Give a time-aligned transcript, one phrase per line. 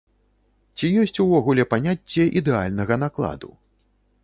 [0.77, 3.49] Ці ёсць увогуле паняцце ідэальнага накладу?